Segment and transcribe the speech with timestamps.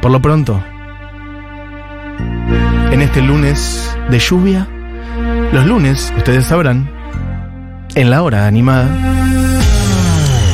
[0.00, 0.62] Por lo pronto,
[2.92, 4.68] en este lunes de lluvia,
[5.52, 6.90] los lunes, ustedes sabrán,
[7.94, 8.88] en la hora animada.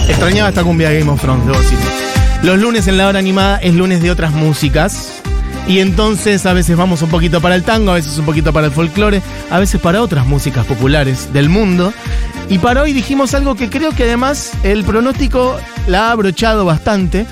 [0.08, 1.78] Extrañaba esta cumbia Game of Thrones, debo decir.
[2.42, 5.20] Los lunes en la hora animada es lunes de otras músicas.
[5.66, 8.66] Y entonces a veces vamos un poquito para el tango, a veces un poquito para
[8.66, 11.92] el folclore, a veces para otras músicas populares del mundo.
[12.50, 17.26] Y para hoy dijimos algo que creo que además el pronóstico la ha abrochado bastante,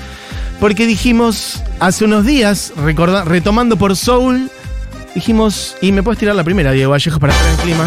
[0.59, 4.49] porque dijimos hace unos días, recorda- retomando por Soul,
[5.15, 7.85] dijimos, y me puedes tirar la primera, Diego Vallejo, para estar en clima.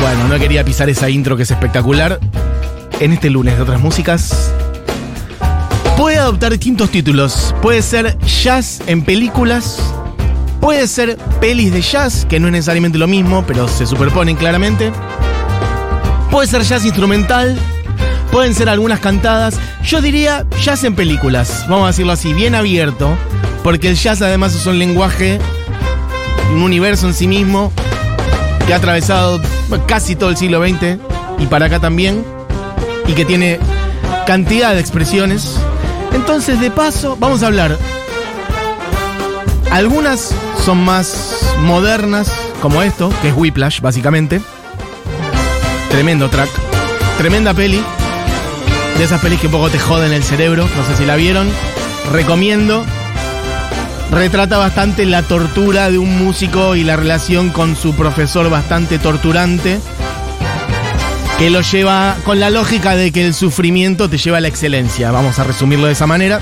[0.00, 2.18] Bueno, no quería pisar esa intro que es espectacular.
[3.00, 4.52] En este lunes de otras músicas.
[5.98, 7.52] Puede adoptar distintos títulos.
[7.60, 9.82] Puede ser jazz en películas.
[10.60, 14.92] Puede ser pelis de jazz, que no es necesariamente lo mismo, pero se superponen claramente.
[16.30, 17.58] Puede ser jazz instrumental.
[18.30, 19.58] Pueden ser algunas cantadas.
[19.82, 21.66] Yo diría jazz en películas.
[21.68, 23.10] Vamos a decirlo así, bien abierto.
[23.64, 25.40] Porque el jazz además es un lenguaje,
[26.54, 27.72] un universo en sí mismo
[28.68, 29.40] que ha atravesado
[29.88, 31.00] casi todo el siglo XX
[31.40, 32.24] y para acá también,
[33.08, 33.58] y que tiene
[34.26, 35.58] cantidad de expresiones.
[36.12, 37.78] Entonces, de paso, vamos a hablar.
[39.70, 44.40] Algunas son más modernas, como esto, que es Whiplash, básicamente.
[45.90, 46.50] Tremendo track.
[47.18, 47.82] Tremenda peli.
[48.96, 51.48] De esas pelis que un poco te joden el cerebro, no sé si la vieron.
[52.12, 52.84] Recomiendo
[54.10, 59.80] retrata bastante la tortura de un músico y la relación con su profesor bastante torturante,
[61.38, 65.12] que lo lleva con la lógica de que el sufrimiento te lleva a la excelencia,
[65.12, 66.40] vamos a resumirlo de esa manera.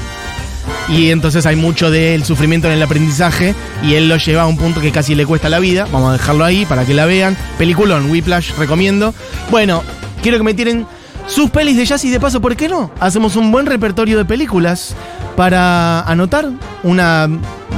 [0.89, 4.57] Y entonces hay mucho del sufrimiento en el aprendizaje y él lo lleva a un
[4.57, 5.87] punto que casi le cuesta la vida.
[5.93, 7.37] Vamos a dejarlo ahí para que la vean.
[7.59, 9.13] Peliculón, Whiplash, recomiendo.
[9.51, 9.83] Bueno,
[10.23, 10.87] quiero que me tiren
[11.27, 12.91] sus pelis de jazz y de paso, ¿por qué no?
[12.99, 14.95] Hacemos un buen repertorio de películas
[15.37, 16.49] para anotar
[16.85, 17.29] una,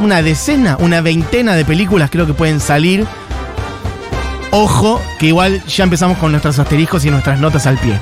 [0.03, 3.07] una decena, una veintena de películas creo que pueden salir.
[4.51, 7.99] Ojo, que igual ya empezamos con nuestros asteriscos y nuestras notas al pie.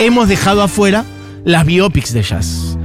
[0.00, 1.04] Hemos dejado afuera
[1.44, 2.76] las biopics de jazz.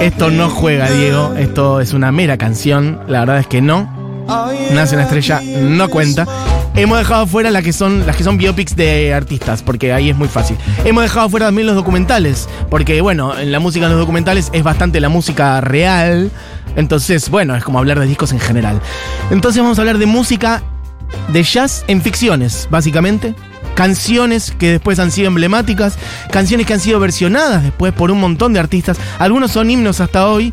[0.00, 1.34] Esto no juega, Diego.
[1.36, 3.00] Esto es una mera canción.
[3.08, 3.88] La verdad es que no.
[4.72, 6.26] Nace una estrella, no cuenta.
[6.74, 10.16] Hemos dejado fuera las que son las que son biopics de artistas, porque ahí es
[10.16, 10.56] muy fácil.
[10.84, 14.62] Hemos dejado fuera también los documentales, porque bueno, en la música en los documentales es
[14.62, 16.30] bastante la música real.
[16.76, 18.80] Entonces, bueno, es como hablar de discos en general.
[19.30, 20.62] Entonces vamos a hablar de música
[21.28, 23.34] de jazz en ficciones, básicamente.
[23.74, 25.96] Canciones que después han sido emblemáticas,
[26.30, 28.98] canciones que han sido versionadas después por un montón de artistas.
[29.18, 30.52] Algunos son himnos hasta hoy.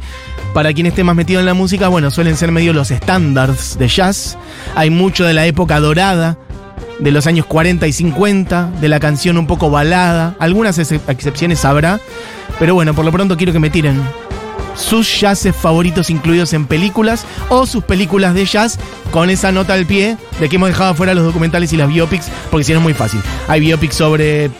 [0.53, 3.87] Para quien esté más metido en la música, bueno, suelen ser medio los estándares de
[3.87, 4.35] jazz.
[4.73, 6.37] Hay mucho de la época dorada,
[6.97, 10.35] de los años 40 y 50, de la canción un poco balada.
[10.39, 11.99] Algunas ex- excepciones habrá.
[12.57, 14.01] Pero bueno, por lo pronto quiero que me tiren
[14.75, 18.79] sus jazzes favoritos incluidos en películas o sus películas de jazz
[19.11, 22.27] con esa nota al pie de que hemos dejado fuera los documentales y las biopics,
[22.51, 23.21] porque si no es muy fácil.
[23.47, 24.51] Hay biopics sobre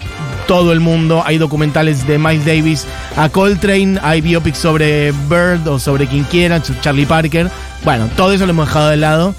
[0.47, 5.77] todo el mundo, hay documentales de Miles Davis a Coltrane, hay biopics sobre Bird o
[5.77, 7.51] sobre quien quiera, Charlie Parker.
[7.83, 9.35] Bueno, todo eso lo hemos dejado de lado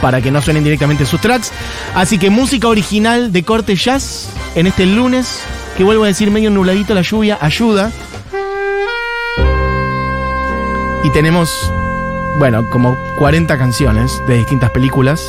[0.00, 1.50] para que no suenen directamente sus tracks.
[1.94, 5.40] Así que música original de corte jazz en este lunes,
[5.76, 7.90] que vuelvo a decir medio nubladito la lluvia, ayuda.
[11.02, 11.50] Y tenemos,
[12.38, 15.26] bueno, como 40 canciones de distintas películas.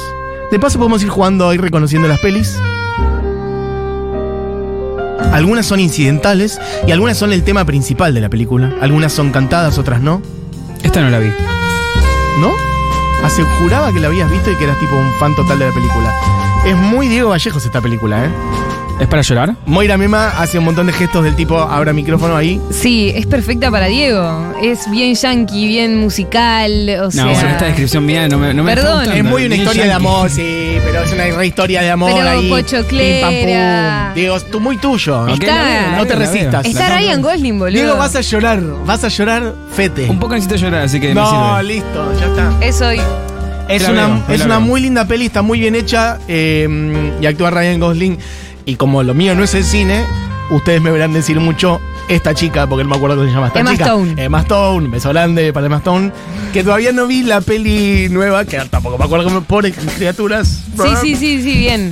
[0.51, 2.59] De paso podemos ir jugando y reconociendo las pelis.
[5.31, 8.73] Algunas son incidentales y algunas son el tema principal de la película.
[8.81, 10.21] Algunas son cantadas, otras no.
[10.83, 11.29] Esta no la vi.
[12.39, 12.51] ¿No?
[13.23, 15.73] Hace juraba que la habías visto y que eras tipo un fan total de la
[15.73, 16.13] película.
[16.65, 18.29] Es muy Diego Vallejos esta película, ¿eh?
[19.01, 19.55] ¿Es para llorar?
[19.65, 22.61] Moira Mema hace un montón de gestos del tipo, abra micrófono ahí.
[22.69, 24.53] Sí, es perfecta para Diego.
[24.61, 26.71] Es bien yankee, bien musical.
[26.99, 27.25] O No, sea.
[27.25, 29.11] bueno, esta descripción mía no me, no me está Perdón.
[29.11, 32.29] Es muy una historia de amor, sí, pero es una re historia de amor Pero
[32.29, 32.47] ahí.
[32.47, 33.29] pochoclera.
[33.29, 34.13] Pim, pam, pum.
[34.13, 35.27] Diego, tú muy tuyo.
[35.29, 36.65] Está- la veo, la No te resistas.
[36.65, 37.21] Está Ryan.
[37.23, 37.73] Gosling, boludo.
[37.81, 40.07] Diego, vas a llorar, vas a llorar fete.
[40.11, 41.73] Un poco necesito llorar, así que me No, sirve.
[41.73, 42.53] listo, ya está.
[42.65, 43.01] Es hoy.
[43.67, 46.67] Es la una, veo, es una muy linda peli, está muy bien hecha eh,
[47.19, 48.17] y actúa Ryan Gosling.
[48.71, 50.05] Y como lo mío no es el cine,
[50.49, 53.59] ustedes me verán decir mucho esta chica, porque no me acuerdo cómo se llama esta
[53.59, 53.83] Emma chica.
[53.83, 54.13] Stone.
[54.15, 56.13] Emma Stone, beso grande para Emma Stone.
[56.53, 60.63] Que todavía no vi la peli nueva, que tampoco me acuerdo cómo pone criaturas.
[60.77, 61.91] Sí, sí, sí, sí, bien.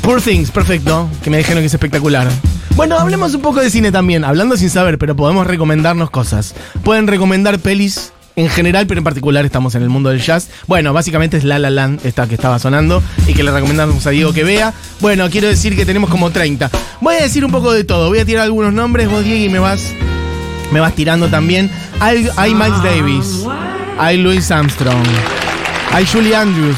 [0.00, 1.10] Poor Things, perfecto.
[1.24, 2.28] Que me dijeron que es espectacular.
[2.76, 6.54] Bueno, hablemos un poco de cine también, hablando sin saber, pero podemos recomendarnos cosas.
[6.84, 10.48] Pueden recomendar pelis en general, pero en particular estamos en el mundo del jazz.
[10.66, 14.10] Bueno, básicamente es La La Land, esta que estaba sonando y que le recomendamos a
[14.10, 14.74] Diego que vea.
[15.00, 16.70] Bueno, quiero decir que tenemos como 30.
[17.00, 19.48] Voy a decir un poco de todo, voy a tirar algunos nombres, vos Diego y
[19.48, 19.90] me vas,
[20.70, 21.70] me vas tirando también.
[21.98, 23.44] Hay, hay Miles Davis,
[23.98, 25.06] hay Louis Armstrong,
[25.92, 26.76] hay Julie Andrews,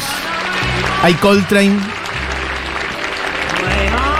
[1.02, 1.76] hay Coltrane,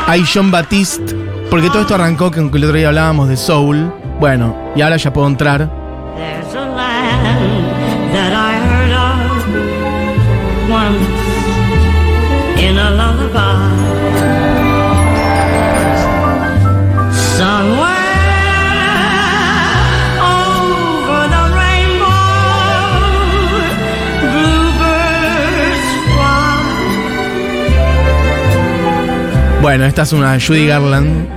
[0.09, 1.15] hay John Baptiste,
[1.51, 3.93] porque todo esto arrancó con que el otro día hablábamos de Soul.
[4.19, 5.71] Bueno, y ahora ya puedo entrar.
[12.69, 13.55] In a lullaby.
[17.37, 17.97] Somewhere.
[29.63, 31.29] Bueno, esta es una Judy Garland,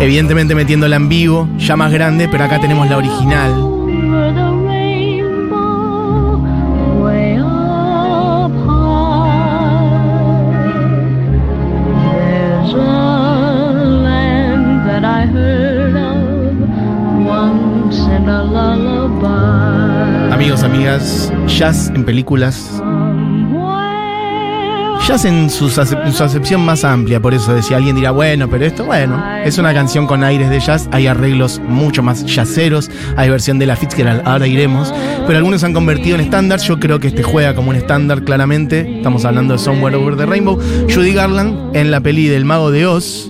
[0.00, 4.49] evidentemente metiéndola en vivo, ya más grande, pero acá tenemos la original.
[20.40, 22.82] Amigos, amigas, jazz en películas.
[25.06, 29.22] Jazz en su, acepción más amplia, por eso decía alguien dirá, bueno, pero esto, bueno,
[29.44, 33.66] es una canción con aires de jazz, hay arreglos mucho más jazzeros, hay versión de
[33.66, 34.94] la Fitzgerald, ahora iremos,
[35.26, 38.96] pero algunos han convertido en estándar, yo creo que este juega como un estándar claramente,
[38.96, 40.58] estamos hablando de Somewhere Over the Rainbow,
[40.88, 43.29] Judy Garland en la peli del Mago de Oz,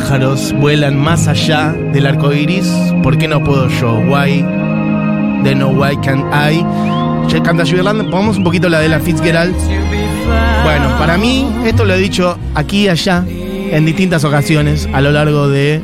[0.00, 2.66] pájaros vuelan más allá del arco iris,
[3.02, 3.98] ¿por qué no puedo yo?
[3.98, 4.42] Why?
[5.42, 6.64] De no why can I?
[7.28, 9.54] Ya canta Garland, pongamos un poquito la de la Fitzgerald.
[10.64, 15.12] Bueno, para mí, esto lo he dicho aquí y allá, en distintas ocasiones, a lo
[15.12, 15.82] largo de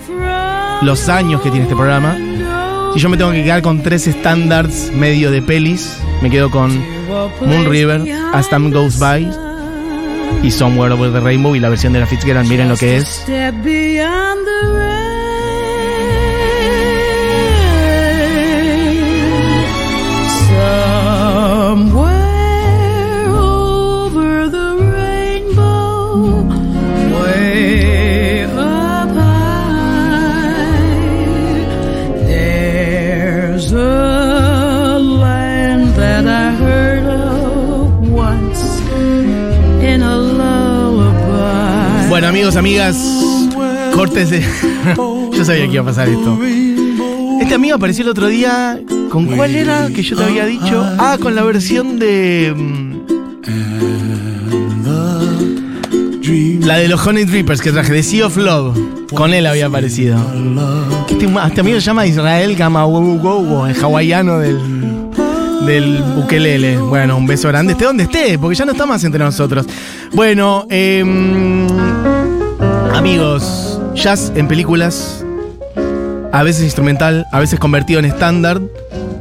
[0.81, 2.17] los años que tiene este programa.
[2.95, 6.71] Si yo me tengo que quedar con tres estándares medio de pelis, me quedo con
[7.43, 8.03] Moon River,
[8.33, 9.46] As Time Goes By
[10.43, 13.25] y Somewhere Over the Rainbow y la versión de la Fitzgerald, miren lo que es.
[42.37, 42.97] Amigos, amigas,
[43.95, 44.29] cortes.
[44.97, 46.39] Yo sabía que iba a pasar esto.
[47.41, 48.79] Este amigo apareció el otro día.
[49.09, 50.85] ¿Con cuál era que yo te había dicho?
[50.99, 52.53] Ah, con la versión de.
[52.55, 52.97] mm,
[56.67, 58.77] La de los Honey Drippers que traje, de Sea of Love.
[59.15, 60.19] Con él había aparecido.
[61.09, 64.59] Este, este amigo se llama Israel Gamawowo, el hawaiano del,
[65.65, 66.77] del ukelele.
[66.79, 69.65] Bueno, un beso grande, esté donde esté, porque ya no está más entre nosotros.
[70.13, 71.67] Bueno, em,
[73.07, 75.25] amigos, jazz en películas,
[76.33, 78.61] a veces instrumental, a veces convertido en estándar.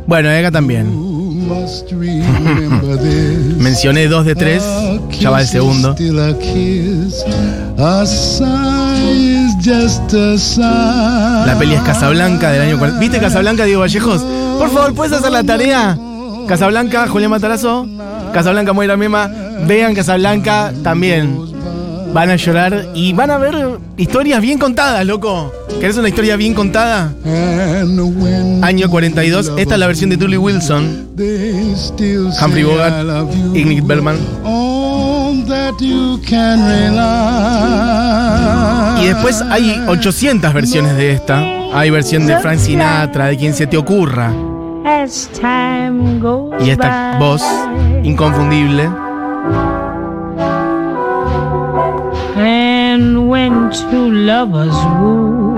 [0.07, 0.87] Bueno, acá también.
[3.59, 4.63] Mencioné dos de tres,
[5.19, 5.95] ya va el segundo.
[11.45, 12.99] La peli es Casablanca del año 40.
[12.99, 14.23] ¿Viste Casablanca, Diego Vallejos?
[14.57, 15.95] Por favor, ¿puedes hacer la tarea?
[16.47, 17.87] Casablanca, Julián Matarazo.
[18.33, 19.29] Casablanca, Moira Mema.
[19.67, 21.53] Vean Casablanca también.
[22.15, 25.51] Van a llorar y van a ver historias bien contadas, loco.
[25.81, 27.13] ¿Querés una historia bien contada?
[28.61, 29.51] Año 42.
[29.57, 31.09] Esta es la versión de Tully Wilson.
[32.41, 33.05] Humphrey Bogart,
[33.53, 34.15] Ingrid Bergman.
[39.01, 41.43] Y después hay 800 versiones de esta.
[41.73, 44.31] Hay versión de Frank Sinatra, de quien se te ocurra.
[46.61, 47.41] Y esta voz
[48.03, 49.04] inconfundible.
[53.65, 55.57] And when two lovers woo,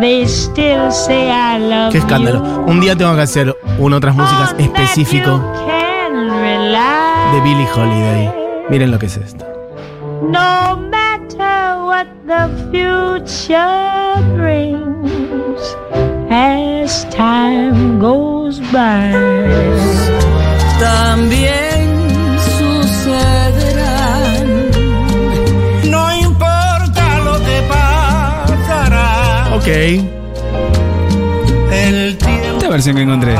[0.00, 2.38] they still say I love Qué escándalo.
[2.44, 2.70] you.
[2.70, 7.32] Un día tengo que hacer un otras músicas específico you can rely.
[7.34, 8.30] de Billie Holiday.
[8.70, 9.44] Miren lo que es esto.
[10.22, 15.76] No matter what the future brings,
[16.30, 19.12] as time goes by.
[20.78, 21.71] también
[29.62, 29.68] Ok.
[29.68, 30.10] el.
[32.18, 33.36] Esta versión que encontré.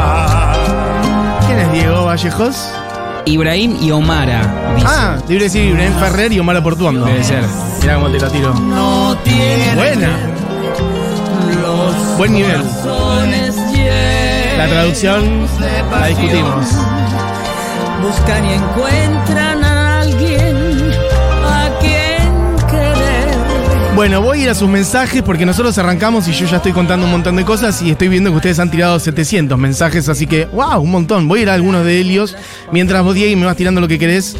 [1.46, 2.70] ¿Quién es Diego Vallejos?
[3.24, 4.42] Ibrahim y Omara.
[4.76, 4.86] Dice.
[4.88, 7.04] Ah, libre decir Ibrahim Ferrer y Omar Portuondo.
[7.06, 7.42] Debe ser.
[7.80, 8.54] Mirá cómo te lo tiro.
[8.54, 10.10] No tiene Buena.
[11.60, 12.62] los Buen nivel.
[14.58, 15.48] La traducción
[15.90, 16.66] la discutimos.
[18.00, 19.61] Buscan y encuentran
[23.94, 27.04] Bueno, voy a ir a sus mensajes porque nosotros arrancamos y yo ya estoy contando
[27.04, 30.46] un montón de cosas y estoy viendo que ustedes han tirado 700 mensajes, así que,
[30.46, 31.28] wow, un montón.
[31.28, 32.34] Voy a ir a algunos de Helios
[32.72, 34.34] mientras vos, Diego, me vas tirando lo que querés.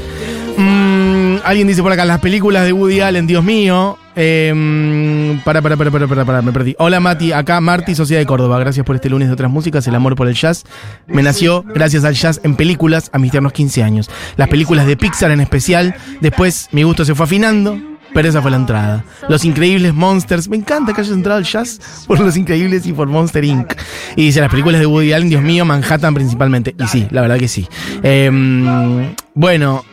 [0.56, 3.98] Mm, alguien dice por acá, las películas de Woody Allen, Dios mío.
[4.16, 6.74] Eh, para, para, para, para, para, para, me perdí.
[6.78, 8.58] Hola Mati, acá Marti, Sociedad de Córdoba.
[8.58, 10.64] Gracias por este lunes de otras músicas, el amor por el jazz.
[11.06, 14.10] Me nació gracias al jazz en películas a mis tiernos 15 años.
[14.36, 15.94] Las películas de Pixar en especial.
[16.20, 17.91] Después mi gusto se fue afinando.
[18.14, 19.04] Pero esa fue la entrada.
[19.28, 20.48] Los Increíbles Monsters.
[20.48, 23.72] Me encanta que hayas entrado al jazz por Los Increíbles y por Monster Inc.
[24.16, 26.74] Y dice, las películas de Woody Allen, Dios mío, Manhattan principalmente.
[26.78, 27.66] Y sí, la verdad que sí.
[28.02, 29.84] Em, bueno,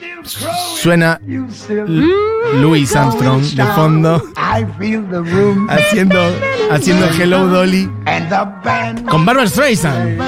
[0.75, 1.19] suena
[2.55, 4.23] Louis Armstrong de fondo
[5.69, 6.19] haciendo,
[6.71, 7.89] haciendo Hello Dolly
[9.09, 10.19] con Barbara Streisand.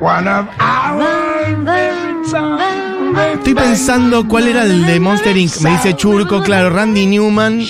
[0.00, 2.81] One of our.
[3.34, 5.60] Estoy pensando cuál era el de Monster Inc.
[5.60, 7.62] Me dice Churco, claro, Randy Newman.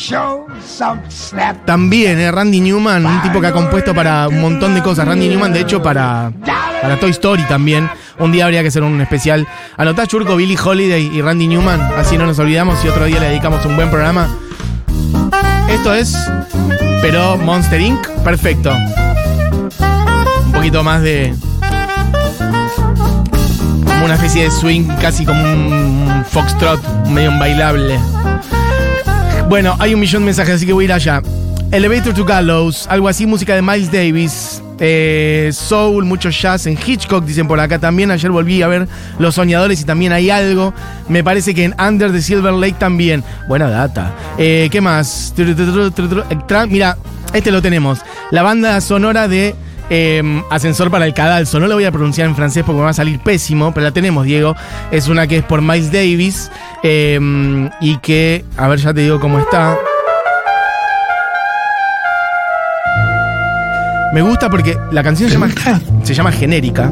[1.64, 2.30] También, ¿eh?
[2.30, 5.06] Randy Newman, un tipo que ha compuesto para un montón de cosas.
[5.06, 6.32] Randy Newman, de hecho, para,
[6.80, 7.88] para Toy Story también.
[8.18, 9.46] Un día habría que hacer un especial.
[9.76, 13.28] Anotá Churco, Billy Holiday y Randy Newman, así no nos olvidamos y otro día le
[13.28, 14.28] dedicamos un buen programa.
[15.68, 16.16] Esto es,
[17.00, 18.06] pero Monster Inc.
[18.22, 18.72] Perfecto.
[20.46, 21.34] Un poquito más de.
[24.12, 27.99] Una especie de swing, casi como un foxtrot, medio bailable.
[29.49, 31.23] Bueno, hay un millón de mensajes, así que voy a ir allá.
[31.71, 34.62] Elevator to Gallows, algo así, música de Miles Davis.
[34.81, 38.11] eh, soul, mucho jazz en Hitchcock, dicen por acá también.
[38.11, 38.87] Ayer volví a ver
[39.19, 40.75] Los Soñadores y también hay algo.
[41.09, 43.25] Me parece que en Under the Silver Lake también.
[43.49, 44.12] Buena data.
[44.37, 45.33] Eh, ¿Qué más?
[46.69, 46.99] Mira,
[47.33, 48.00] este lo tenemos.
[48.31, 49.54] La banda sonora de
[49.94, 51.61] eh, Ascensor para el Cadalso.
[51.61, 53.92] No lo voy a pronunciar en francés porque me va a salir pésimo, pero la
[53.92, 54.56] tenemos, Diego.
[54.90, 56.50] Es una que es por Miles Davis
[56.82, 57.20] eh,
[57.82, 59.76] y que, a ver, ya te digo cómo está.
[64.14, 65.50] Me gusta porque la canción se llama,
[66.02, 66.90] se llama Genérica.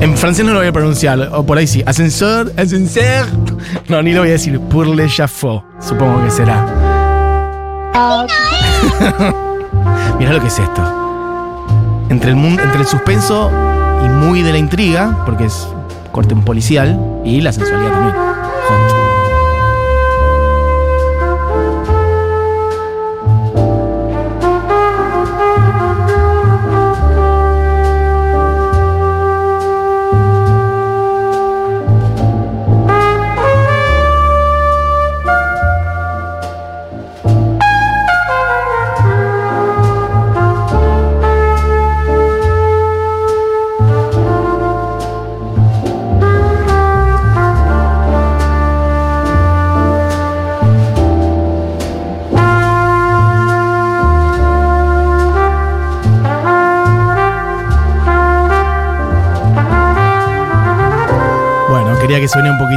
[0.00, 1.84] En francés no lo voy a pronunciar, o por ahí sí.
[1.86, 3.28] Ascensor, ascenseur.
[3.86, 4.58] No, ni lo voy a decir.
[4.58, 6.66] Pour le chafaud, supongo que será.
[10.18, 10.82] Mirá lo que es esto.
[12.08, 13.50] Entre el, entre el suspenso
[14.04, 15.68] y muy de la intriga, porque es
[16.12, 18.33] corte un policial, y la sensualidad también.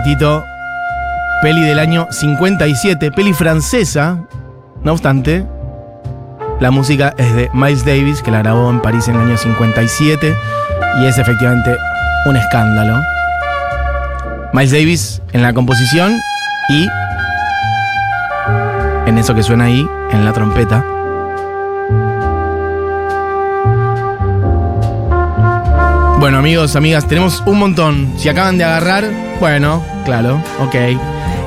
[0.07, 0.45] Poquitito.
[1.41, 4.17] Peli del año 57, peli francesa.
[4.83, 5.45] No obstante,
[6.59, 10.33] la música es de Miles Davis, que la grabó en París en el año 57.
[11.01, 11.75] Y es efectivamente
[12.25, 13.01] un escándalo.
[14.53, 16.17] Miles Davis en la composición
[16.69, 16.87] y
[19.07, 20.96] en eso que suena ahí, en la trompeta.
[26.19, 28.13] Bueno, amigos, amigas, tenemos un montón.
[28.17, 29.05] Si acaban de agarrar,
[29.39, 30.75] bueno, claro, ok.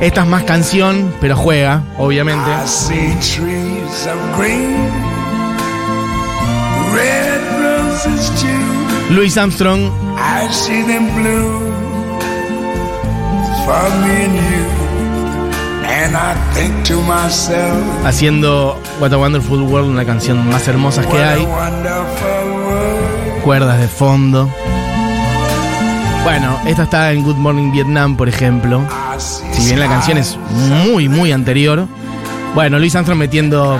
[0.00, 2.48] Esta es más canción, pero juega, obviamente.
[2.50, 4.88] I see trees of green,
[6.94, 9.14] red roses roses too.
[9.14, 11.72] Louis Armstrong I see them bloom
[13.64, 14.80] for me and you.
[15.82, 21.22] And I think to myself, haciendo What a Wonderful World, una canción más hermosa que
[21.22, 21.46] hay.
[23.44, 24.50] Cuerdas de fondo.
[26.22, 28.82] Bueno, esta está en Good Morning Vietnam, por ejemplo.
[29.18, 30.38] Si bien la canción es
[30.84, 31.86] muy, muy anterior.
[32.54, 33.78] Bueno, Louis Armstrong metiendo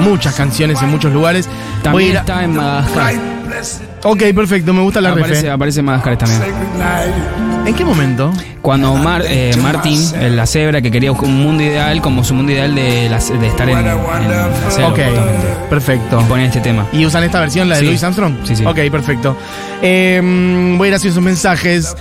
[0.00, 1.48] muchas canciones en muchos lugares.
[1.82, 3.14] También está en Madagascar.
[4.02, 5.50] Ok, perfecto, me gusta la Aparece, refe.
[5.50, 6.42] aparece Madagascar también.
[7.66, 8.32] ¿En qué momento?
[8.62, 12.52] Cuando Mar, eh, Martin, eh, la cebra, que quería un mundo ideal, como su mundo
[12.52, 15.46] ideal de, la- de estar en, en la selva, Ok, justamente.
[15.68, 16.20] perfecto.
[16.20, 16.86] Y ponen este tema.
[16.92, 17.86] ¿Y usan esta versión, la de Sí.
[17.86, 18.34] Louis Armstrong?
[18.44, 18.64] Sí, sí.
[18.64, 19.36] Ok, perfecto.
[19.82, 21.94] Eh, voy a ir haciendo sus mensajes.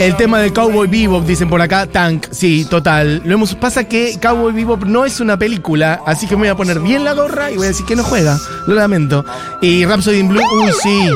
[0.00, 2.26] El tema de Cowboy Bebop, dicen por acá, Tank.
[2.30, 3.22] Sí, total.
[3.24, 6.56] Lo hemos, pasa que Cowboy Bebop no es una película, así que me voy a
[6.56, 8.38] poner bien la gorra y voy a decir que no juega.
[8.66, 9.24] Lo lamento.
[9.60, 11.08] Y Rhapsody in Blue, uy, sí.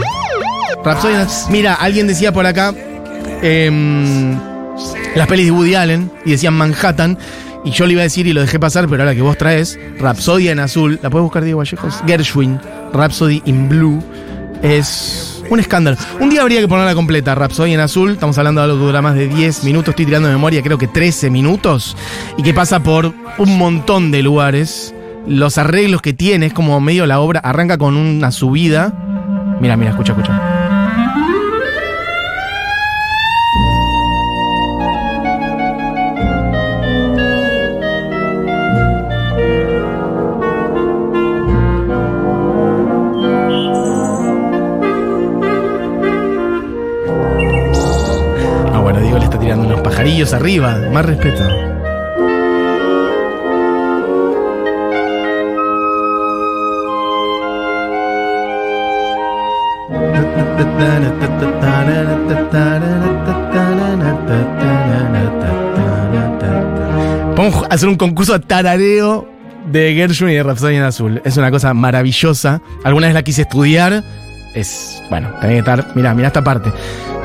[0.87, 2.73] Rhapsody in- Mira, alguien decía por acá
[3.43, 4.37] em,
[5.15, 7.19] las pelis de Woody Allen y decían Manhattan.
[7.65, 9.77] Y yo le iba a decir y lo dejé pasar, pero ahora que vos traes,
[9.99, 12.01] Rhapsody en azul, ¿la puedes buscar Diego Vallejos?
[12.07, 12.61] Gershwin,
[12.93, 14.01] Rhapsody in Blue,
[14.63, 15.97] es un escándalo.
[16.21, 19.03] Un día habría que ponerla completa, Rhapsody en azul, estamos hablando de algo que dura
[19.03, 21.97] más de 10 minutos, estoy tirando de memoria, creo que 13 minutos,
[22.39, 24.95] y que pasa por un montón de lugares.
[25.27, 28.95] Los arreglos que tiene, es como medio la obra, arranca con una subida.
[29.61, 30.56] Mira, mira, escucha, escucha.
[50.27, 50.91] Pajarillos arriba.
[50.93, 51.45] Más respeto.
[67.39, 69.29] A hacer un concurso de tarareo
[69.71, 71.23] de Gershwin y de Rhapsody en Azul.
[71.25, 72.61] Es una cosa maravillosa.
[72.83, 74.03] Alguna vez la quise estudiar.
[74.55, 76.73] Es, bueno, tenés que estar, mira, mira esta parte.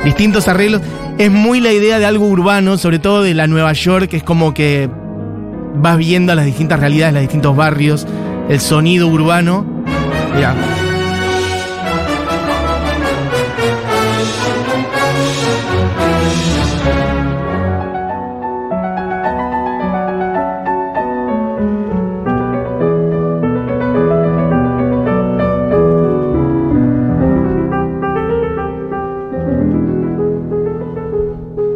[0.04, 0.82] Distintos arreglos.
[1.18, 4.24] Es muy la idea de algo urbano, sobre todo de la Nueva York, que es
[4.24, 4.90] como que
[5.76, 8.08] vas viendo las distintas realidades, los distintos barrios,
[8.50, 9.66] el sonido urbano.
[10.36, 10.81] Mira.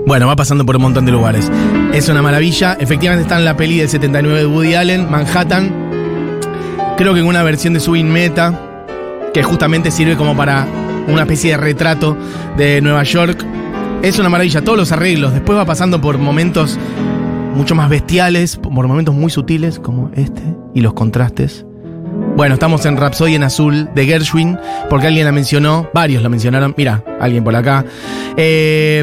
[0.06, 1.52] Bueno, va pasando por un montón de lugares.
[1.92, 2.78] Es una maravilla.
[2.80, 5.74] Efectivamente está en la peli del 79 de Woody Allen, Manhattan.
[6.96, 8.86] Creo que en una versión de Swing Meta,
[9.34, 10.68] que justamente sirve como para
[11.08, 12.16] una especie de retrato
[12.56, 13.44] de Nueva York.
[14.04, 14.64] Es una maravilla.
[14.64, 15.34] Todos los arreglos.
[15.34, 16.78] Después va pasando por momentos
[17.56, 20.44] mucho más bestiales, por momentos muy sutiles, como este,
[20.76, 21.66] y los contrastes.
[22.36, 26.74] Bueno, estamos en Rhapsody en Azul de Gershwin, porque alguien la mencionó, varios la mencionaron.
[26.76, 27.86] Mira, alguien por acá.
[28.36, 29.02] Eh,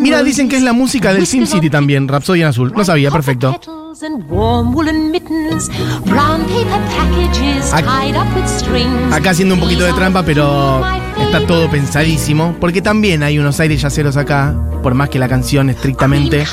[0.00, 2.72] mira, dicen que es la música del SimCity on también, Rhapsody en Azul.
[2.76, 3.58] No sabía, perfecto.
[9.12, 10.84] Acá haciendo un poquito de trampa, pero
[11.20, 15.68] está todo pensadísimo, porque también hay unos aires yaceros acá, por más que la canción
[15.68, 16.44] estrictamente.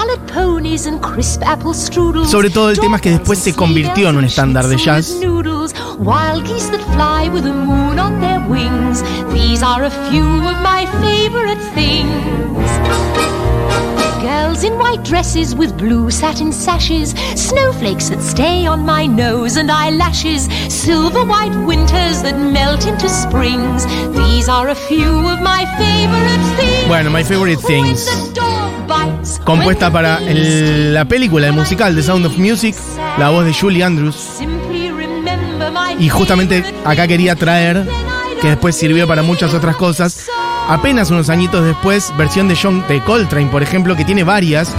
[0.69, 4.17] Cream-colored and crisp apple strudels, Sobre todo el tema es que después se convirtió en
[4.17, 5.15] un estándar de jazz.
[5.19, 9.01] Noodles, wild geese that fly with the moon on their wings.
[9.33, 12.09] These are a few of my favorite things.
[14.21, 19.71] Girls in white dresses with blue satin sashes, snowflakes that stay on my nose and
[19.71, 23.85] eyelashes, silver white winters that melt into springs.
[24.15, 26.87] These are a few of my favorite things.
[26.87, 28.07] Bueno, My Favorite Things.
[29.43, 32.75] Compuesta para la película, el musical The Sound of Music,
[33.17, 34.39] la voz de Julie Andrews.
[35.99, 37.87] Y justamente acá quería traer,
[38.41, 40.27] que después sirvió para muchas otras cosas,
[40.67, 44.73] apenas unos añitos después, versión de John de Coltrane, por ejemplo, que tiene varias.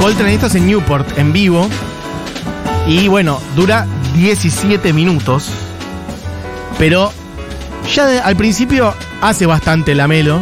[0.00, 1.68] Coltrane, esto es en Newport, en vivo.
[2.86, 5.50] Y bueno, dura 17 minutos.
[6.78, 7.12] Pero
[7.92, 10.40] ya al principio hace bastante la melo.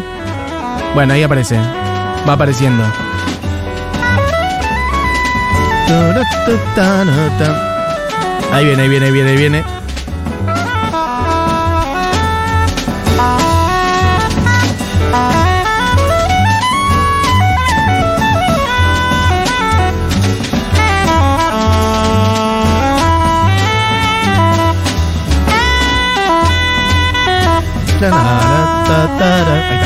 [0.94, 1.58] Bueno, ahí aparece.
[2.28, 2.84] Va apareciendo.
[8.52, 9.64] Ahí viene, ahí viene, ahí viene, ahí viene.
[27.98, 28.12] Ahí
[29.22, 29.85] está.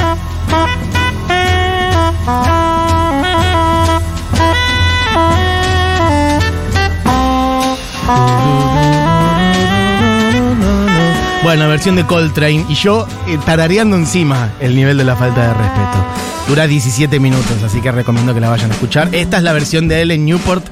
[11.50, 15.52] Bueno, versión de Coltrane y yo eh, tarareando encima el nivel de la falta de
[15.52, 16.06] respeto.
[16.46, 19.08] Dura 17 minutos, así que recomiendo que la vayan a escuchar.
[19.10, 20.64] Esta es la versión de él en Newport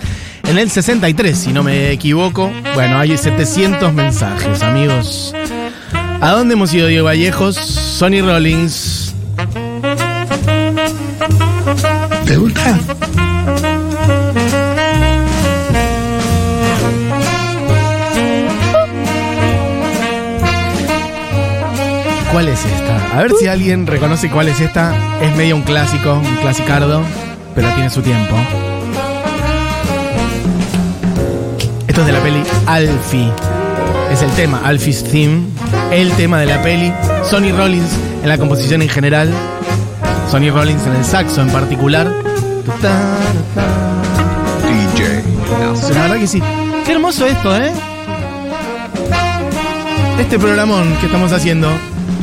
[0.44, 2.52] en el 63, si no me equivoco.
[2.74, 5.34] Bueno, hay 700 mensajes, amigos.
[6.20, 7.56] ¿A dónde hemos ido, Diego Vallejos?
[7.56, 9.16] Sonny Rollins.
[12.24, 12.78] ¿Te gusta?
[22.38, 23.18] ¿Cuál es esta?
[23.18, 24.94] A ver si alguien reconoce cuál es esta.
[25.20, 27.02] Es medio un clásico, un clasicardo,
[27.52, 28.36] pero tiene su tiempo.
[31.88, 33.32] Esto es de la peli Alfie.
[34.12, 35.48] Es el tema, Alfie's Theme.
[35.90, 36.92] El tema de la peli.
[37.28, 37.90] Sonny Rollins
[38.22, 39.34] en la composición en general.
[40.30, 42.06] Sonny Rollins en el saxo en particular.
[44.62, 45.24] DJ.
[45.92, 46.40] La verdad que sí.
[46.86, 47.72] Qué hermoso esto, ¿eh?
[50.20, 51.68] Este programón que estamos haciendo.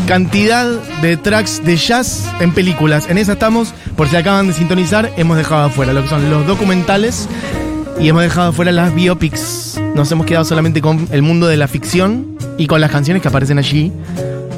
[0.08, 0.68] Cantidad
[1.02, 3.10] de tracks de jazz en películas.
[3.10, 6.46] En esa estamos, por si acaban de sintonizar, hemos dejado afuera lo que son los
[6.46, 7.28] documentales
[8.00, 9.82] y hemos dejado afuera las biopics.
[9.96, 13.30] Nos hemos quedado solamente con el mundo de la ficción y con las canciones que
[13.30, 13.92] aparecen allí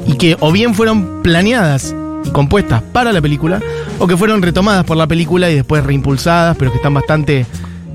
[0.06, 3.62] y que o bien fueron planeadas y compuestas para la película
[3.98, 7.46] o que fueron retomadas por la película y después reimpulsadas, pero que están bastante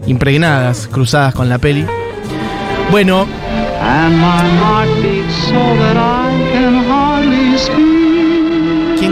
[0.07, 1.85] impregnadas, cruzadas con la peli.
[2.89, 3.27] Bueno,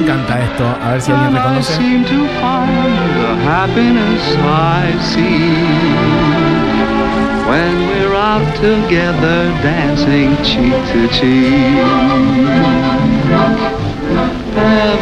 [0.01, 0.05] speak.
[0.05, 0.65] ¿quién canta esto?
[0.81, 1.77] A ver si alguien reconoce.
[1.77, 5.51] seem to find the happiness I see
[7.49, 11.81] when we're out together dancing cheek to cheek.
[14.55, 14.99] Heaven,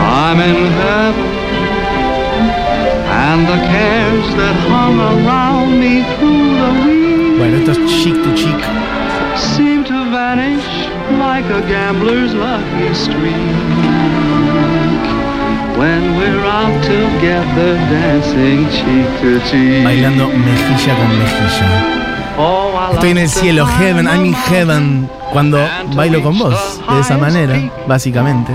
[0.00, 1.28] I'm in heaven,
[3.10, 8.34] and the cares that hung around me through the week Bueno, esto es chic to
[8.34, 9.71] chic.
[11.42, 13.32] Seem to vanish like a gambler's lucky streak
[15.78, 19.84] when we're out together dancing cheek to cheek.
[19.84, 21.98] Bailando mejilla con mejilla.
[22.38, 25.08] Oh, Estoy en el cielo, heaven, I'm in heaven.
[25.32, 25.58] Cuando
[25.94, 28.52] bailo con vos, de esa manera, básicamente.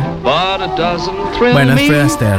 [1.53, 2.37] Bueno, es Fred Astaire.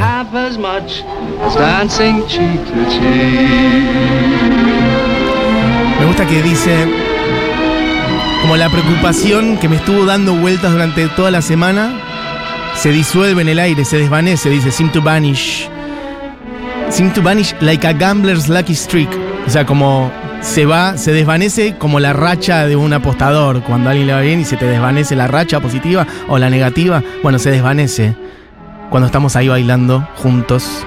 [5.99, 7.08] Me gusta que dice
[8.41, 11.91] como la preocupación que me estuvo dando vueltas durante toda la semana
[12.75, 15.69] se disuelve en el aire, se desvanece, dice seem to vanish.
[16.91, 19.09] Seem to vanish like a gambler's lucky streak.
[19.47, 23.63] O sea, como se va, se desvanece como la racha de un apostador.
[23.63, 26.51] Cuando a alguien le va bien y se te desvanece la racha positiva o la
[26.51, 28.15] negativa, bueno, se desvanece
[28.91, 30.87] cuando estamos ahí bailando juntos.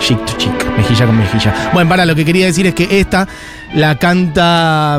[0.00, 1.54] Chic to chic, mejilla con mejilla.
[1.72, 3.28] Bueno, para lo que quería decir es que esta
[3.74, 4.98] la canta.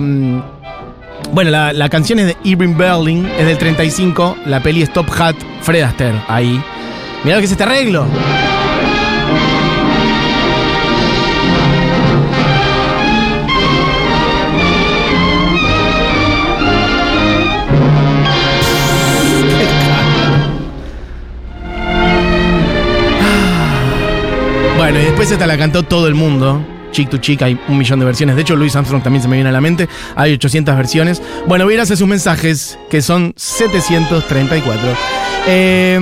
[1.31, 4.37] Bueno, la, la canción es de Irving Berlin, es del 35.
[4.45, 6.61] La peli es Top Hat, Fred Astaire, ahí.
[7.23, 8.05] Mirá lo que es este arreglo.
[24.77, 26.65] Bueno, y después esta la cantó todo el mundo.
[26.91, 28.35] Chick to Chick, hay un millón de versiones.
[28.35, 29.87] De hecho, Louis Armstrong también se me viene a la mente.
[30.15, 31.21] Hay 800 versiones.
[31.47, 35.28] Bueno, voy a ir hacia sus mensajes, que son 734.
[35.47, 35.99] Eh,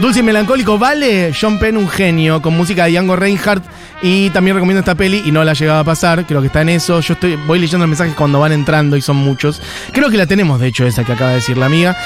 [0.00, 1.32] Dulce y melancólico, vale.
[1.38, 3.64] John Penn, un genio, con música de Django Reinhardt.
[4.02, 6.26] Y también recomiendo esta peli y no la llegaba a pasar.
[6.26, 7.00] Creo que está en eso.
[7.00, 9.62] Yo estoy, voy leyendo los mensajes cuando van entrando y son muchos.
[9.92, 11.96] Creo que la tenemos, de hecho, esa que acaba de decir la amiga.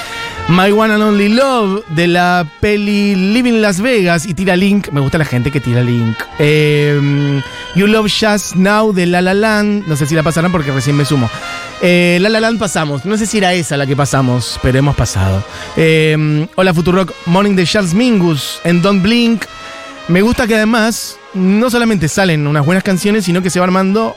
[0.47, 4.87] My One and Only Love de la peli Living Las Vegas y tira link.
[4.91, 6.17] Me gusta la gente que tira link.
[6.39, 7.41] Eh,
[7.75, 9.85] you Love Just Now de La La Land.
[9.87, 11.29] No sé si la pasarán porque recién me sumo.
[11.81, 13.05] Eh, la La Land pasamos.
[13.05, 15.43] No sé si era esa la que pasamos, pero hemos pasado.
[15.75, 19.45] Eh, hola Futurock, Morning de Charles Mingus en Don't Blink.
[20.07, 24.15] Me gusta que además no solamente salen unas buenas canciones, sino que se va armando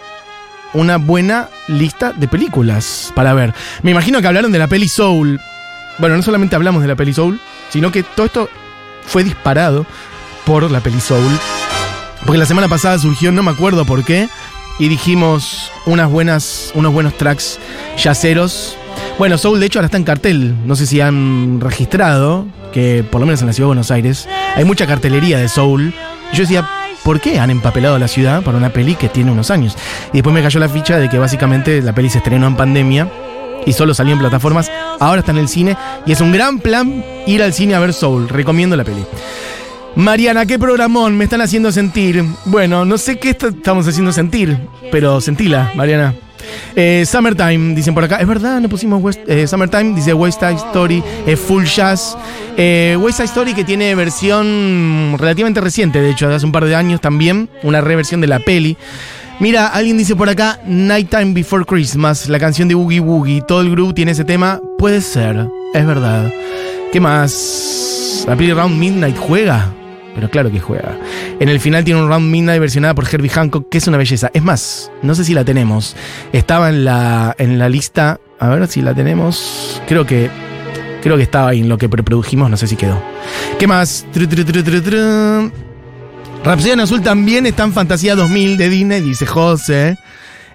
[0.74, 3.54] una buena lista de películas para ver.
[3.82, 5.40] Me imagino que hablaron de la peli Soul.
[5.98, 8.50] Bueno, no solamente hablamos de la peli Soul, sino que todo esto
[9.06, 9.86] fue disparado
[10.44, 11.38] por la peli Soul.
[12.26, 14.28] Porque la semana pasada surgió, no me acuerdo por qué,
[14.78, 17.58] y dijimos unas buenas, unos buenos tracks
[17.96, 18.76] yaceros.
[19.18, 20.54] Bueno, Soul de hecho ahora está en cartel.
[20.66, 24.28] No sé si han registrado que por lo menos en la ciudad de Buenos Aires
[24.56, 25.94] hay mucha cartelería de Soul.
[26.32, 26.68] Yo decía,
[27.04, 29.76] ¿por qué han empapelado la ciudad para una peli que tiene unos años?
[30.12, 33.08] Y después me cayó la ficha de que básicamente la peli se estrenó en pandemia
[33.66, 34.70] y solo salió en plataformas.
[34.98, 37.92] Ahora está en el cine y es un gran plan ir al cine a ver
[37.92, 38.28] Soul.
[38.28, 39.04] Recomiendo la peli.
[39.96, 42.24] Mariana, qué programón me están haciendo sentir.
[42.46, 44.58] Bueno, no sé qué est- estamos haciendo sentir,
[44.90, 46.14] pero sentila, Mariana.
[46.76, 48.16] Eh, Summertime, dicen por acá.
[48.16, 52.16] Es verdad, no pusimos West- eh, Summertime, dice West Side Story, es full jazz.
[52.56, 56.64] Eh, West Side Story que tiene versión relativamente reciente, de hecho, de hace un par
[56.64, 58.76] de años también, una reversión de la peli.
[59.40, 63.42] Mira, alguien dice por acá, Nighttime Before Christmas, la canción de Boogie Woogie.
[63.42, 64.60] Todo el group tiene ese tema.
[64.78, 66.30] Puede ser, es verdad.
[66.92, 68.24] ¿Qué más?
[68.28, 69.72] La peli Round Midnight juega.
[70.14, 70.96] Pero claro que juega.
[71.40, 74.30] En el final tiene un Round Midnight versionada por Herbie Hancock, que es una belleza.
[74.32, 75.96] Es más, no sé si la tenemos.
[76.32, 78.20] Estaba en la, en la lista.
[78.38, 79.82] A ver si la tenemos.
[79.88, 80.30] Creo que.
[81.02, 82.98] Creo que estaba ahí en lo que preprodujimos, no sé si quedó.
[83.58, 84.06] ¿Qué más?
[86.44, 89.98] Rhapsody en Azul también está en Fantasía 2000 de Disney, dice José.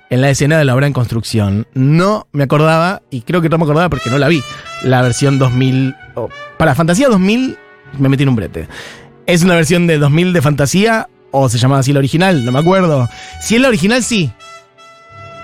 [0.10, 1.68] En la escena de la obra en construcción.
[1.76, 4.42] No me acordaba, y creo que no me acordaba porque no la vi.
[4.82, 5.96] La versión 2000.
[6.16, 7.58] oh, para Fantasía 2000
[8.00, 8.68] me metí en un brete.
[9.30, 12.44] ¿Es una versión de 2000 de fantasía o se llamaba así la original?
[12.44, 13.08] No me acuerdo.
[13.40, 14.32] Si es la original, sí.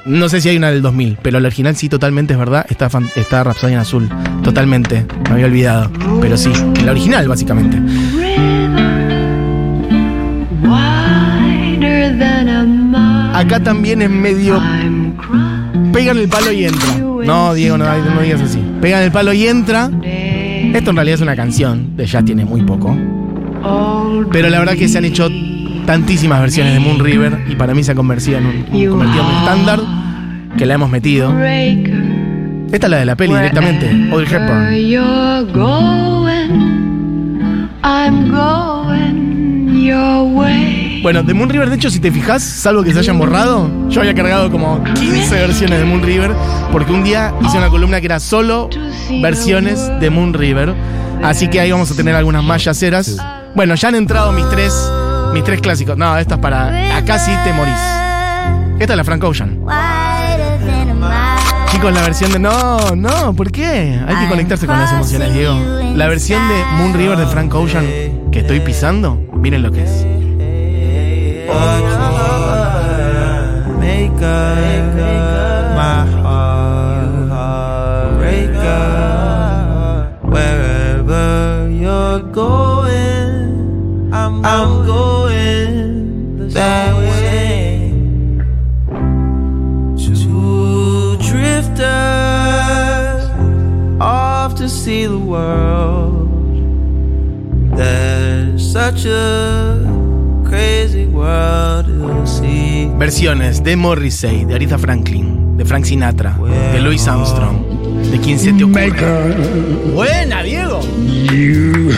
[0.05, 2.65] No sé si hay una del 2000, pero la original sí, totalmente es verdad.
[2.67, 4.09] Está, está Rhapsody en azul.
[4.43, 5.05] Totalmente.
[5.25, 5.91] Me había olvidado.
[6.19, 6.51] Pero sí,
[6.83, 7.79] la original, básicamente.
[13.35, 14.59] Acá también es medio.
[15.93, 16.89] Pegan el palo y entra.
[16.97, 18.65] No, Diego, no, no digas así.
[18.81, 19.91] Pegan el palo y entra.
[20.01, 21.95] Esto en realidad es una canción.
[21.95, 22.97] De ya tiene muy poco.
[24.31, 25.29] Pero la verdad que se han hecho
[25.85, 29.29] tantísimas versiones de Moon River y para mí se ha convertido en un, convertido en
[29.29, 29.79] un estándar
[30.57, 31.31] que la hemos metido.
[32.71, 34.65] Esta es la de la peli directamente, Audrey Hepburn.
[41.03, 44.01] Bueno, de Moon River, de hecho, si te fijas, salvo que se hayan borrado, yo
[44.01, 46.31] había cargado como 15 versiones de Moon River,
[46.71, 48.69] porque un día hice una columna que era solo
[49.21, 50.73] versiones de Moon River.
[51.21, 53.17] Así que ahí vamos a tener algunas más yaceras.
[53.55, 54.91] Bueno, ya han entrado mis tres,
[55.33, 55.97] mis tres clásicos.
[55.97, 56.97] No, esta es para.
[56.97, 57.73] Acá sí te morís.
[58.79, 59.61] Esta es la Frank Ocean.
[61.71, 62.39] Chicos, la versión de.
[62.39, 63.97] No, no, ¿por qué?
[64.05, 65.55] Hay que conectarse con las emociones, Diego.
[65.95, 67.85] La versión de Moon River de Frank Ocean
[68.31, 70.05] que estoy pisando, miren lo que es.
[73.79, 75.34] Make up my
[102.97, 106.37] Versiones de Morrissey, de Aretha Franklin, de Frank Sinatra,
[106.73, 107.57] de Louis Armstrong,
[108.11, 109.27] de quien se te ocurra.
[109.93, 110.79] Buena, Diego.
[111.31, 111.91] You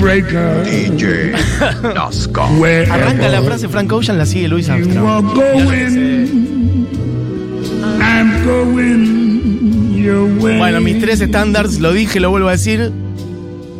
[0.00, 0.64] breaker.
[0.64, 1.32] DJ
[2.90, 5.34] Arranca la frase Frank Ocean, la sigue Louis You are Armstrong.
[5.34, 6.86] going.
[8.00, 10.58] I'm going your way.
[10.58, 12.92] Bueno, mis tres estándares, lo dije, lo vuelvo a decir.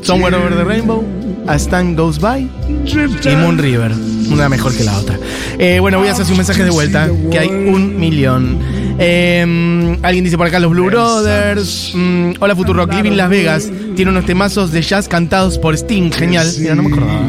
[0.07, 1.05] Somewhere Over the Rainbow,
[1.49, 2.49] As Time Goes By
[2.85, 3.90] y Moon River.
[4.31, 5.19] Una mejor que la otra.
[5.59, 8.57] Eh, bueno, voy a hacer un mensaje de vuelta, que hay un millón.
[9.01, 11.90] Eh, alguien dice por acá los Blue Brothers.
[11.92, 13.69] Mm, hola Futurock, Living Las Vegas.
[13.97, 16.12] Tiene unos temazos de jazz cantados por Sting.
[16.12, 16.49] Genial.
[16.61, 17.29] Mira, no me acordaba.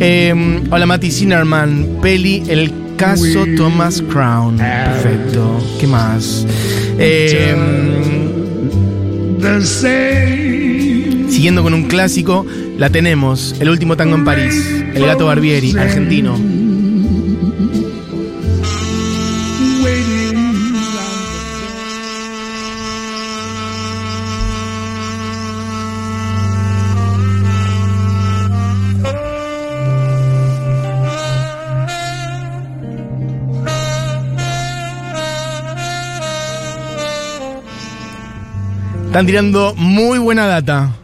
[0.00, 1.98] Eh, hola Mati Sinnerman.
[2.02, 4.56] Peli El caso Thomas Crown.
[4.56, 5.64] Perfecto.
[5.78, 6.44] ¿Qué más?
[6.98, 7.54] Eh,
[9.40, 10.45] The same.
[11.36, 12.46] Siguiendo con un clásico,
[12.78, 14.54] la tenemos, El último tango en París,
[14.94, 16.34] El gato Barbieri, argentino.
[39.04, 40.94] Están tirando muy buena data.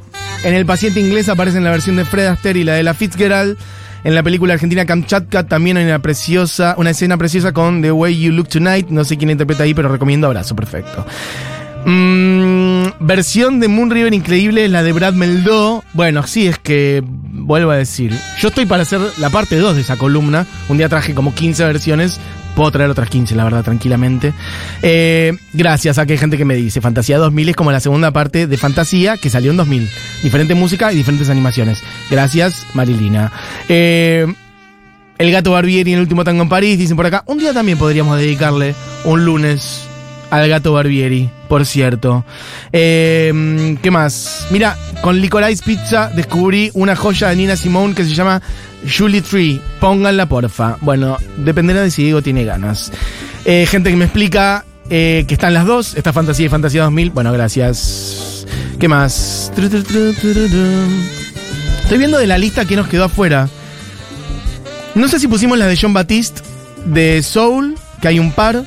[0.45, 2.95] En El paciente inglés aparece en la versión de Fred Astaire y la de la
[2.95, 3.57] Fitzgerald.
[4.03, 8.21] En la película argentina Kamchatka también hay una preciosa, una escena preciosa con The Way
[8.21, 8.89] You Look Tonight.
[8.89, 11.07] No sé quién interpreta ahí, pero recomiendo abrazo, perfecto.
[11.85, 15.85] Mm, versión de Moon River increíble es la de Brad Meldó.
[15.93, 18.13] Bueno, sí, es que vuelvo a decir.
[18.41, 20.47] Yo estoy para hacer la parte 2 de esa columna.
[20.69, 22.21] Un día traje como 15 versiones.
[22.55, 24.33] Puedo traer otras 15, la verdad, tranquilamente.
[24.83, 26.81] Eh, gracias a que hay gente que me dice.
[26.81, 29.89] Fantasía 2000 es como la segunda parte de Fantasía que salió en 2000.
[30.23, 31.83] Diferente música y diferentes animaciones.
[32.11, 33.33] Gracias, Marilina.
[33.69, 34.27] Eh,
[35.19, 37.23] el gato Barbieri en el último tango en París, dicen por acá.
[37.27, 39.89] Un día también podríamos dedicarle un lunes
[40.33, 42.25] al gato Barbieri, por cierto.
[42.73, 44.47] Eh, ¿Qué más?
[44.51, 48.41] Mira, con Licorice Pizza descubrí una joya de Nina Simone que se llama
[48.91, 49.61] Julie Tree.
[49.79, 50.79] Pónganla, porfa.
[50.81, 52.91] Bueno, dependerá de si Diego tiene ganas.
[53.45, 57.11] Eh, gente que me explica eh, que están las dos, está Fantasía y Fantasía 2000.
[57.11, 58.47] Bueno, gracias.
[58.81, 59.53] ¿Qué más?
[61.83, 63.51] Estoy viendo de la lista que nos quedó afuera.
[64.95, 66.41] No sé si pusimos las de John Batiste,
[66.87, 68.65] de Soul, que hay un par.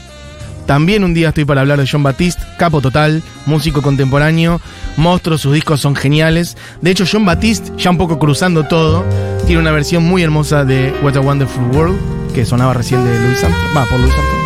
[0.65, 4.60] También un día estoy para hablar de John Batiste, capo total, músico contemporáneo,
[4.97, 6.58] monstruo, sus discos son geniales.
[6.82, 9.06] De hecho, John Batiste, ya un poco cruzando todo,
[9.45, 13.43] tiene una versión muy hermosa de What a Wonderful World, que sonaba recién de Louis
[13.43, 13.78] Armstrong.
[13.78, 14.45] Va, por Louis Armstrong.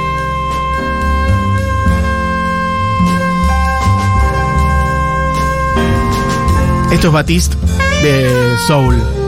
[6.91, 7.55] Esto es Batiste
[8.03, 9.18] de Soul.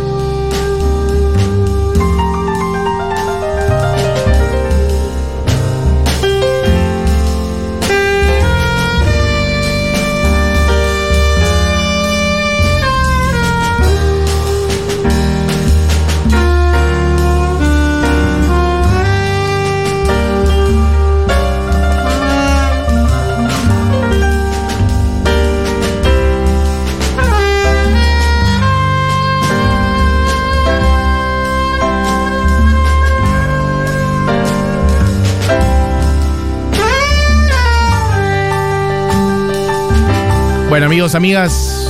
[40.72, 41.86] Bueno, amigos, amigas,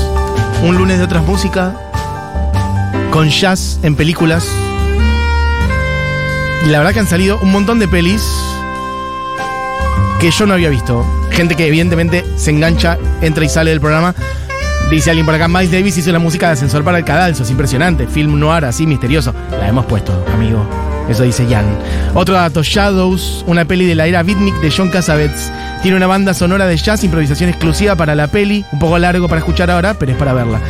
[0.64, 1.76] un lunes de otras música
[3.12, 4.50] con jazz en películas.
[6.66, 8.24] Y la verdad que han salido un montón de pelis
[10.20, 11.06] que yo no había visto.
[11.30, 14.16] Gente que evidentemente se engancha, entra y sale del programa.
[14.90, 17.52] Dice alguien por acá, Miles Davis hizo la música de ascensor para el cadalso, es
[17.52, 18.08] impresionante.
[18.08, 19.32] Film noir así misterioso.
[19.60, 20.66] La hemos puesto, amigo.
[21.10, 21.66] Eso dice Jan.
[22.14, 25.52] Otro dato, Shadows, una peli de la era beatnik de John Cassavetes.
[25.82, 28.64] Tiene una banda sonora de jazz, improvisación exclusiva para la peli.
[28.72, 30.62] Un poco largo para escuchar ahora, pero es para verla.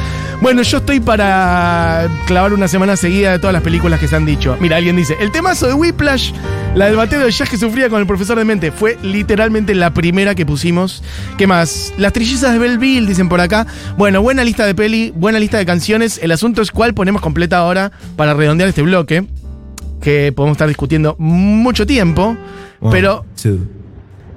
[0.41, 4.25] Bueno, yo estoy para clavar una semana seguida de todas las películas que se han
[4.25, 4.57] dicho.
[4.59, 6.31] Mira, alguien dice, el temazo de Whiplash,
[6.73, 9.93] la del bateo de jazz que sufría con el profesor de mente, fue literalmente la
[9.93, 11.03] primera que pusimos.
[11.37, 11.93] ¿Qué más?
[11.97, 13.67] Las trillizas de Belleville, dicen por acá.
[13.97, 16.19] Bueno, buena lista de peli, buena lista de canciones.
[16.23, 19.27] El asunto es cuál ponemos completa ahora para redondear este bloque
[20.01, 22.35] que podemos estar discutiendo mucho tiempo,
[22.91, 23.25] pero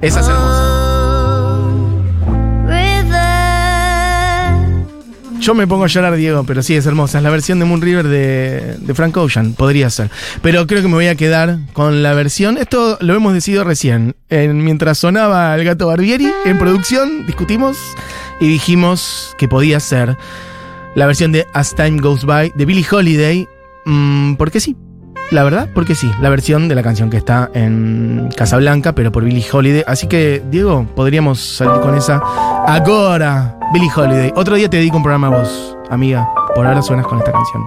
[0.01, 0.71] esa es hermosa.
[5.41, 7.19] Yo me pongo a llorar, Diego, pero sí, es hermosa.
[7.19, 10.09] Es la versión de Moon River de, de Frank Ocean, podría ser.
[10.41, 12.57] Pero creo que me voy a quedar con la versión.
[12.57, 14.17] Esto lo hemos decidido recién.
[14.31, 17.77] En- mientras sonaba el gato Barbieri, en producción discutimos
[18.41, 20.17] y dijimos que podía ser
[20.95, 23.47] la versión de As Time Goes By de Billie Holiday.
[23.85, 24.75] Mm, porque sí.
[25.31, 29.25] La verdad, porque sí, la versión de la canción que está en Casablanca, pero por
[29.25, 29.83] Billie Holiday.
[29.87, 32.21] Así que, Diego, podríamos salir con esa.
[32.67, 34.33] Ahora, Billie Holiday.
[34.37, 36.29] Otro día te dedico un programa a vos, amiga.
[36.55, 37.65] Por ahora suenas con esta canción.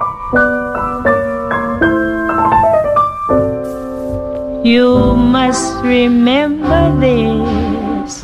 [4.63, 8.23] You must remember this.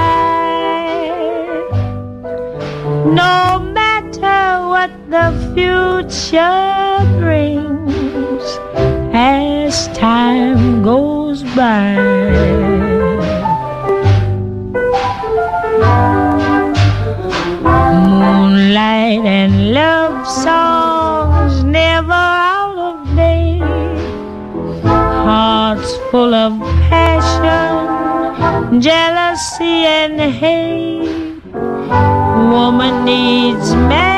[5.53, 8.43] Future brings,
[9.13, 11.95] as time goes by.
[17.63, 23.61] Moonlight and love songs never out of date.
[24.83, 26.59] Hearts full of
[26.89, 31.41] passion, jealousy and hate.
[32.51, 34.10] Woman needs man,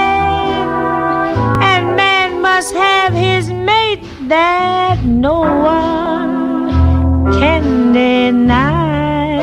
[2.64, 4.00] must have his mate
[4.30, 9.36] that no one can deny.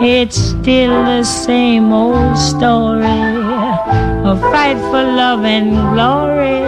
[0.00, 3.02] It's still the same old story.
[3.02, 6.62] A fight for love and glory.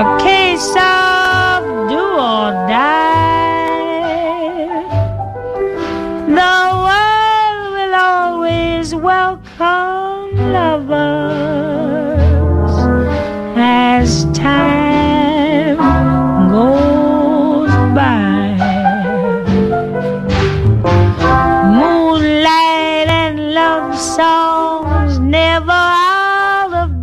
[0.00, 3.01] A case of do or die.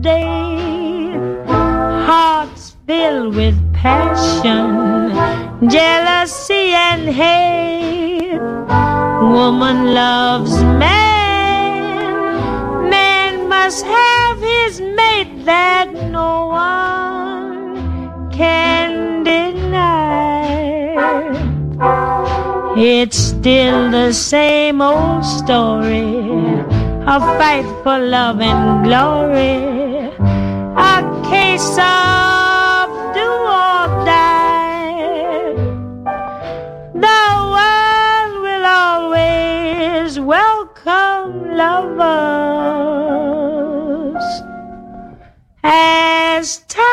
[0.02, 1.14] day.
[1.48, 5.12] Hearts filled with passion,
[5.70, 8.40] jealousy, and hate.
[9.22, 12.40] Woman loves man,
[12.90, 20.96] man must have his mate that no one can deny.
[22.78, 26.20] It's still the same old story
[27.10, 29.79] a fight for love and glory
[30.80, 33.30] a case of do
[33.62, 35.54] or die.
[36.94, 37.22] The
[37.54, 42.16] world will always welcome lovers
[45.64, 46.86] as time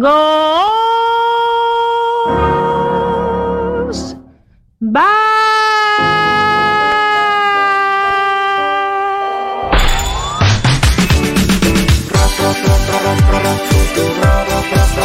[0.00, 0.63] goes.